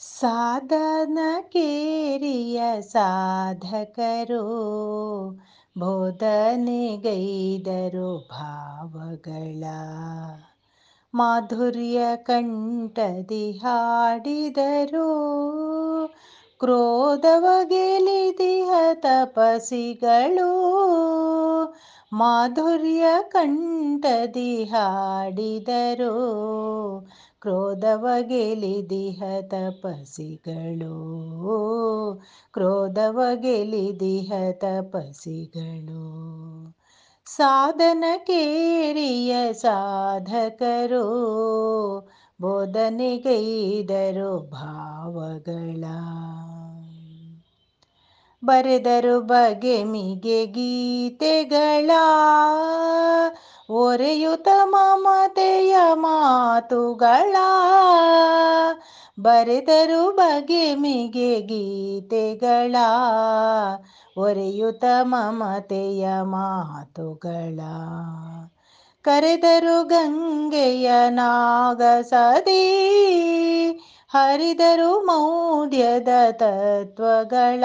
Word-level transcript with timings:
ಸಾಧನ 0.00 1.18
ಕೇರಿಯ 1.40 2.80
ಸಾಧಕರು 2.80 4.44
ಬೋಧನೆಗೈದರು 5.78 8.28
ಭಾವಗಳ 8.30 9.64
ಮಾಧುರ್ಯ 11.14 12.16
ಕಂಠದಿ 12.16 13.52
ಹಾಡಿದರು. 13.52 15.10
ಕ್ರೋಧವ 16.58 17.46
ಗೆಲಿದಿಹ 17.64 18.70
ತಪಸಿಗಳು 18.94 20.52
ಮಾಧುರ್ಯ 22.12 23.04
ಕಂಠದಿ 23.22 24.64
ಹಾಡಿದರು. 24.64 26.16
ಕ್ರೋಧವ 27.40 28.06
ಗೆಲಿದಿಹ 28.20 29.22
ತಪಸಿಗಳು 29.40 30.96
ಕ್ರೋಧವ 32.52 33.20
ಗೆಲಿದಿಹ 33.34 34.32
ತಪಸಿಗಳು 34.52 36.30
ಸಾಧನ 37.26 38.04
ಕೇರಿಯ 38.16 39.52
ಸಾಧಕರು, 39.52 41.06
ಬೋಧನೆಗೈದರು 42.40 44.50
ಭಾವಗಳ. 44.50 45.84
ಬರೆದರು 48.44 49.20
ಬಗೆ 49.20 49.84
ಮಿಗೆ 49.84 50.46
ಗೀತೆಗಳ. 50.46 51.90
ಒರೆಯುತ 53.70 54.48
ಮಮತೆಯ 54.64 55.74
ಮಾತುಗಳ 55.94 57.34
ಬರೆದರು 59.20 60.02
ಬಗೆ 60.10 60.74
ಮಿಗೆ 60.74 61.32
ಗೀತೆಗಳ 61.40 62.76
ಒರೆಯುತ 64.16 64.84
ಮಮತೆಯ 65.02 66.06
ಮಾತುಗಳ 66.30 67.60
ಕರೆದರು 69.04 69.78
ಗಂಗೆಯ 69.84 70.88
ನಾಗಸದಿ 71.10 72.64
ಹರಿದರು 74.10 74.92
ಮೌಢ್ಯದ 75.00 76.08
ತತ್ವಗಳ 76.32 77.64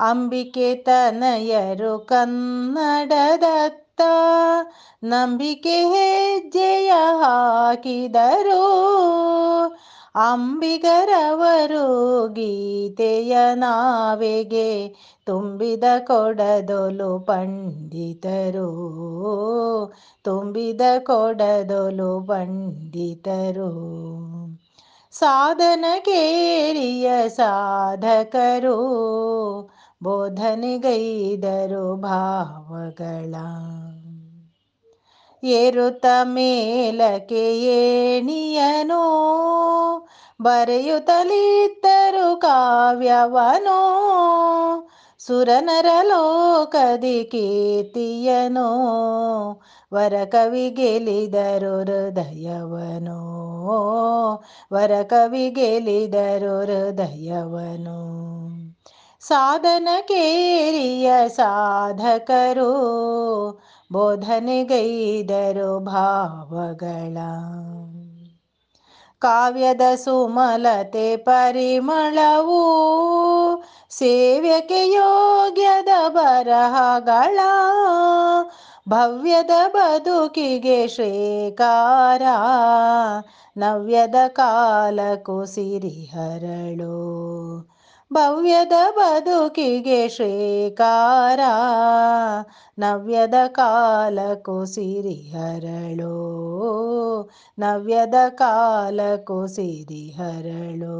ಅಂಬಿಕೆ 0.00 0.74
ತನಯರು 0.74 1.98
ಕನ್ನಡದತ್ತ 1.98 4.00
ನಂಬಿಕೆ 5.04 5.70
ಹೆಜ್ಜೆಯ 5.70 6.90
ಹಾಕಿದರು. 6.90 8.64
ಅಂಬಿಗರವರು 10.14 12.28
ಗೀತೆಯ 12.28 13.36
ನಾವೆಗೆ 13.54 14.94
ತುಂಬಿದ 15.26 15.84
ಕೊಡದೊಲು 16.06 17.18
ಪಂಡಿತರು. 17.18 18.70
ತುಂಬಿದ 20.24 20.80
ಕೊಡದೊಲು 20.98 22.20
ಪಂಡಿತರು. 22.20 23.70
ಸಾಧನ 25.12 25.84
ಕೇರಿಯ 25.98 27.28
ಸಾಧಕರು. 27.28 28.78
ಬೋಧನೆಗೈದರು 30.02 31.96
ಭಾವಗಳ. 31.96 33.34
ಏರುತ್ತ 35.44 36.06
ಮೇಲಕ್ಕೆ 36.22 37.58
ಏಣಿಯನೋ, 37.58 39.02
ಬರೆಯುತ್ತಲಿದ್ದರು 40.42 42.40
ಕಾವ್ಯವನೋ, 42.40 43.80
ಸುರನರ 45.18 45.86
ಲೋಕದಿ 46.02 47.24
ಕೀರ್ತಿಯನೋ 47.24 48.68
ವರ 49.94 50.14
ಕವಿ 50.24 50.70
ಗೆಲಿದರು 50.70 51.80
ಹೃದಯವನೋ 51.80 53.20
ವರ 54.72 55.02
ಕವಿ 55.02 55.50
ಗೆಲಿದರು 55.50 56.60
ಹೃದಯವನು. 56.60 58.20
ಸಾಧನ 59.23 59.87
ಕೇರಿಯ 60.07 61.11
ಸಾಧಕರು 61.27 62.71
ಬೋಧನೆಗೈದರು 63.91 65.71
ಭಾವಗಳ 65.85 67.17
ಕಾವ್ಯದ 69.21 69.85
ಸುಮಲತೆ 69.95 71.15
ಪರಿಮಳವು 71.17 72.63
ಸೇವ್ಯಕ್ಕೆ 73.89 74.81
ಯೋಗ್ಯದ 74.93 75.91
ಬರಹಗಳ 76.09 77.39
ಭವ್ಯದ 78.89 79.53
ಬದುಕಿಗೆ 79.67 80.87
ಶ್ರೇಕಾರ 80.87 82.23
ನವ್ಯದ 83.57 84.15
ಕಾಲಕ್ಕೂ 84.27 85.45
ಸಿರಿಹರಳು 85.45 86.97
ಭವ್ಯದ 88.11 88.75
ಬದುಕಿಗೆ 88.97 90.01
ಶ್ರೇಕಾರ 90.09 91.39
ನವ್ಯದ 92.79 93.37
ಕಾಲಕ್ಕೂ 93.51 94.57
ಸಿರಿಹರಳು 94.65 96.17
ನವ್ಯದ 97.57 98.19
ಕಾಲಕ್ಕೂ 98.35 99.39
ಸಿರಿಹರಳು 99.47 100.99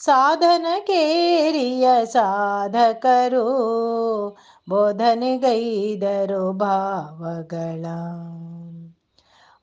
ಸಾಧನ 0.00 0.66
ಕೇರಿಯ 0.86 1.88
ಸಾಧಕರು 2.12 3.46
ಬೋಧನೆಗೈದರು 4.68 6.44
ಭಾವಗಳ 6.52 7.84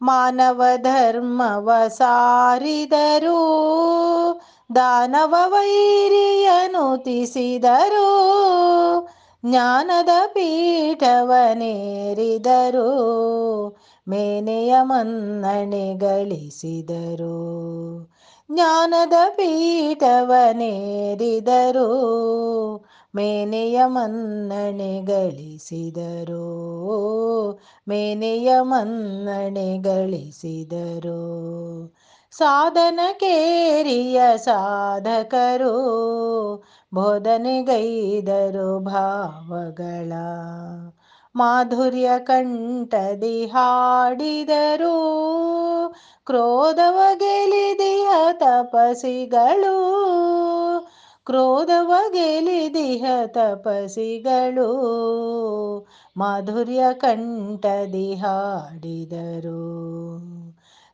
ಮಾನವ 0.01 0.61
ಧರ್ಮವ 0.83 1.69
ಸಾರಿದರು 1.97 3.39
ದಾನವ 4.74 5.34
ವೈರಿಯನು 5.46 7.02
ತಿಸಿದರು, 7.02 8.08
ಜ್ಞಾನದ 9.46 10.08
ಪೀಠವನೇರಿದರು, 10.26 11.28
ಮೇನೆಯ 14.08 14.74
ಮನ್ನಣೆ 14.82 15.94
ಗಳಿಸಿದರು, 15.94 17.38
ಜ್ಞಾನದ 18.52 19.12
ಪೀಠವನೇರಿದರು, 19.36 20.28
ಮೇನೆಯ 23.14 23.80
ಮನ್ನಣೆ 23.86 25.02
ಗಳಿಸಿದರು, 25.02 26.44
ಮೇನೆಯ 27.88 28.54
ಮನ್ನಣೆ 28.60 29.78
ಗಳಿಸಿದರು. 29.78 31.53
ಸಾಧನ 32.38 33.00
ಕೇರಿಯ 33.12 34.22
ಸಾಧಕರು 34.36 35.74
ಬೋಧನೆಗೈದರು 36.94 38.78
ಭಾವಗಳ 38.78 40.12
ಮಾಧುರ್ಯ 41.36 42.10
ಕಂಠದಿ 42.18 43.46
ಹಾಡಿದರು. 43.46 44.98
ಕ್ರೋಧವ 46.26 46.98
ಗೆಲಿದಿಯ 47.14 48.08
ತಪಸಿಗಳು 48.32 49.76
ಕ್ರೋಧವ 51.26 51.92
ಗೆಲಿದಿಯ 52.12 53.06
ತಪಸಿಗಳು 53.26 54.68
ಮಾಧುರ್ಯ 56.16 56.84
ಕಂಠದಿ 56.92 58.14
ಹಾಡಿದರು. 58.14 59.64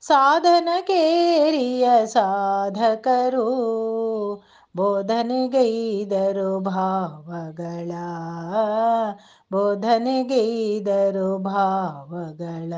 ಸಾಧನ 0.02 0.68
ಕೇರಿಯ 0.80 2.06
ಸಾಧಕರು 2.06 3.48
ಬೋಧನೆಗೈದರು 4.76 6.60
ಭಾವಗಳ 6.60 7.92
ಬೋಧನೆಗೈದರು 9.52 11.38
ಭಾವಗಳ. 11.38 12.72